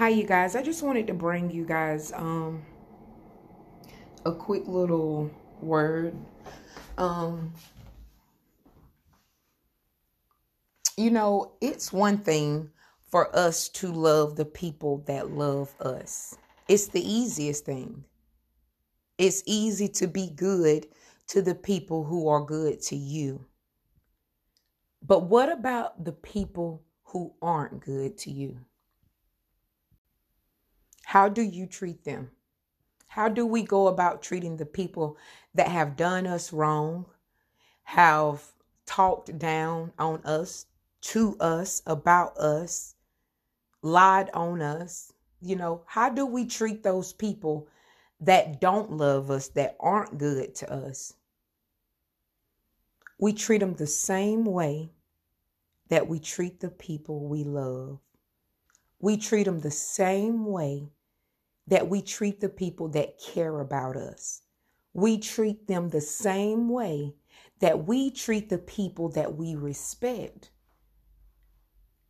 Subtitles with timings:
[0.00, 0.56] Hi, you guys.
[0.56, 2.62] I just wanted to bring you guys um,
[4.24, 5.30] a quick little
[5.60, 6.16] word.
[6.96, 7.52] Um,
[10.96, 12.70] you know, it's one thing
[13.10, 16.34] for us to love the people that love us,
[16.66, 18.02] it's the easiest thing.
[19.18, 20.86] It's easy to be good
[21.26, 23.44] to the people who are good to you.
[25.06, 28.60] But what about the people who aren't good to you?
[31.10, 32.30] How do you treat them?
[33.08, 35.18] How do we go about treating the people
[35.54, 37.06] that have done us wrong,
[37.82, 38.52] have
[38.86, 40.66] talked down on us,
[41.00, 42.94] to us, about us,
[43.82, 45.12] lied on us?
[45.40, 47.66] You know, how do we treat those people
[48.20, 51.14] that don't love us, that aren't good to us?
[53.18, 54.92] We treat them the same way
[55.88, 57.98] that we treat the people we love.
[59.00, 60.92] We treat them the same way
[61.70, 64.42] that we treat the people that care about us.
[64.92, 67.14] We treat them the same way
[67.60, 70.50] that we treat the people that we respect.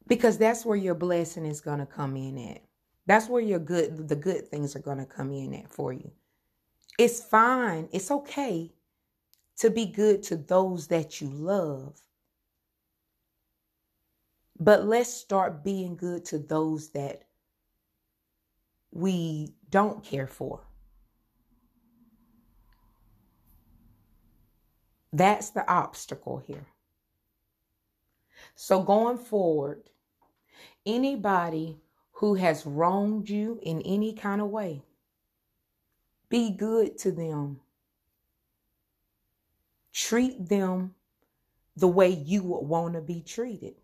[0.06, 2.62] Because that's where your blessing is going to come in at.
[3.06, 6.10] That's where your good the good things are going to come in at for you.
[6.98, 7.88] It's fine.
[7.92, 8.72] It's okay
[9.58, 12.00] to be good to those that you love.
[14.58, 17.24] But let's start being good to those that
[18.92, 20.60] we don't care for.
[25.12, 26.66] That's the obstacle here.
[28.54, 29.82] So, going forward,
[30.86, 31.78] anybody
[32.12, 34.82] who has wronged you in any kind of way,
[36.28, 37.60] be good to them.
[39.92, 40.94] Treat them
[41.76, 43.74] the way you would want to be treated.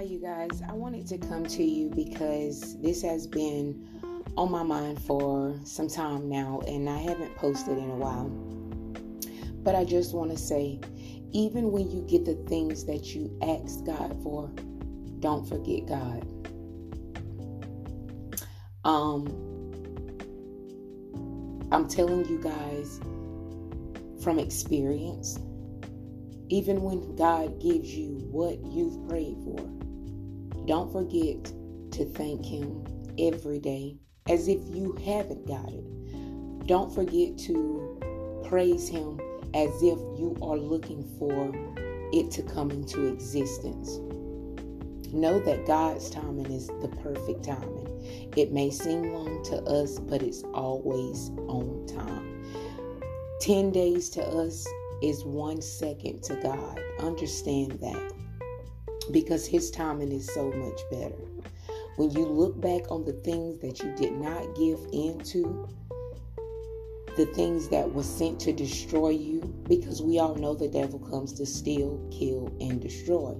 [0.00, 0.62] Hi, you guys.
[0.66, 3.86] I wanted to come to you because this has been
[4.34, 8.30] on my mind for some time now, and I haven't posted in a while.
[9.62, 10.80] But I just want to say
[11.32, 14.50] even when you get the things that you ask God for,
[15.18, 16.26] don't forget God.
[18.86, 19.26] Um,
[21.70, 23.00] I'm telling you guys
[24.24, 25.38] from experience,
[26.48, 29.70] even when God gives you what you've prayed for,
[30.70, 31.46] don't forget
[31.90, 32.86] to thank Him
[33.18, 33.96] every day
[34.28, 36.64] as if you haven't got it.
[36.68, 39.20] Don't forget to praise Him
[39.52, 41.50] as if you are looking for
[42.12, 43.98] it to come into existence.
[45.12, 48.30] Know that God's timing is the perfect timing.
[48.36, 52.44] It may seem long to us, but it's always on time.
[53.40, 54.64] 10 days to us
[55.02, 56.80] is one second to God.
[57.00, 58.19] Understand that
[59.12, 61.18] because his timing is so much better.
[61.96, 65.68] When you look back on the things that you did not give into,
[67.16, 71.32] the things that were sent to destroy you, because we all know the devil comes
[71.34, 73.32] to steal, kill, and destroy.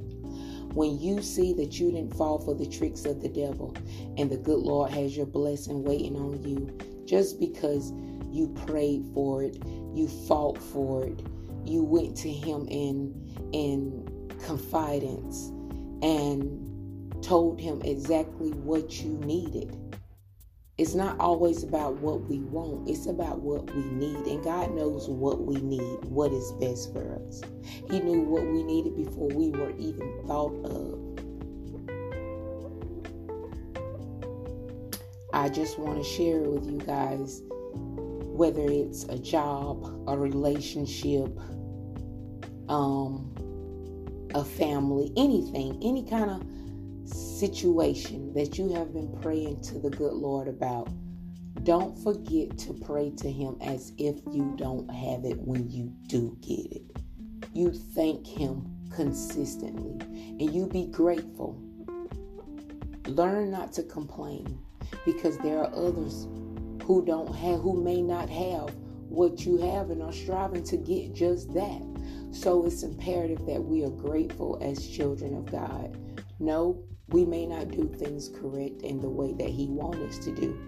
[0.75, 3.75] When you see that you didn't fall for the tricks of the devil
[4.16, 6.76] and the good Lord has your blessing waiting on you,
[7.06, 7.92] just because
[8.31, 9.56] you prayed for it,
[9.94, 11.20] you fought for it,
[11.64, 13.14] you went to him in
[13.52, 14.06] in
[14.44, 15.52] confidence
[16.03, 19.77] and told him exactly what you needed.
[20.78, 24.27] It's not always about what we want, it's about what we need.
[24.27, 27.43] And God knows what we need, what is best for us.
[27.91, 31.11] He knew what we needed before we were even thought of.
[35.34, 37.43] I just want to share with you guys
[38.41, 41.38] whether it's a job, a relationship,
[42.71, 43.34] um,
[44.35, 46.43] a family, anything, any kind of
[47.09, 50.89] situation that you have been praying to the good Lord about,
[51.65, 56.37] don't forget to pray to Him as if you don't have it when you do
[56.41, 56.82] get it.
[57.53, 59.99] You thank Him consistently
[60.41, 61.61] and you be grateful.
[63.06, 64.59] Learn not to complain
[65.05, 66.29] because there are others
[66.85, 68.75] who don't have, who may not have
[69.09, 71.83] what you have and are striving to get just that.
[72.32, 75.97] So it's imperative that we are grateful as children of God.
[76.38, 80.35] No, we may not do things correct in the way that He wants us to
[80.35, 80.59] do,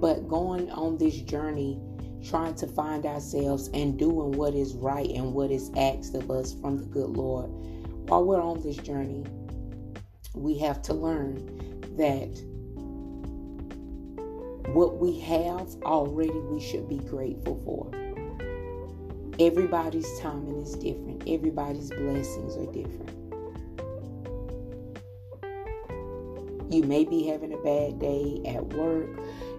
[0.00, 1.80] but going on this journey,
[2.22, 6.54] trying to find ourselves and doing what is right and what is asked of us
[6.60, 7.48] from the good Lord,
[8.08, 9.24] while we're on this journey,
[10.34, 11.36] we have to learn
[11.96, 12.28] that
[14.74, 18.07] what we have already, we should be grateful for.
[19.40, 23.18] Everybody's timing is different, everybody's blessings are different.
[26.70, 29.08] You may be having a bad day at work.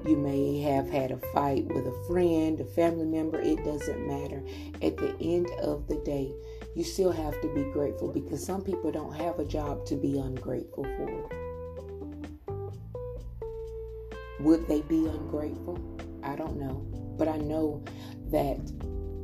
[0.06, 3.40] You may have had a fight with a friend, a family member.
[3.40, 4.44] It doesn't matter.
[4.84, 6.31] At the end of the day,
[6.76, 10.20] you still have to be grateful because some people don't have a job to be
[10.20, 11.30] ungrateful for.
[14.42, 15.80] Would they be ungrateful?
[16.22, 16.86] I don't know.
[17.18, 17.84] But I know
[18.30, 18.60] that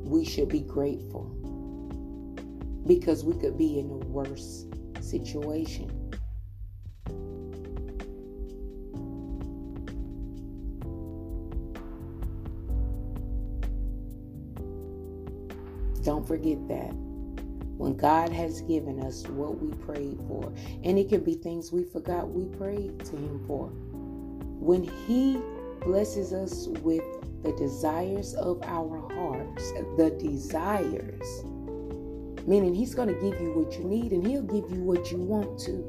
[0.06, 1.24] we should be grateful
[2.86, 4.66] because we could be in a worse
[5.02, 5.90] situation.
[16.04, 16.94] Don't forget that.
[17.78, 20.54] When God has given us what we prayed for,
[20.84, 23.70] and it could be things we forgot we prayed to Him for.
[24.60, 25.42] When He
[25.86, 27.04] blesses us with
[27.44, 31.44] the desires of our hearts, the desires,
[32.48, 35.20] meaning He's going to give you what you need and He'll give you what you
[35.20, 35.88] want to.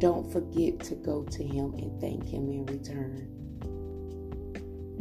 [0.00, 3.28] Don't forget to go to Him and thank Him in return.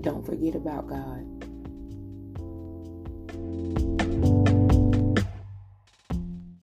[0.01, 1.25] Don't forget about God.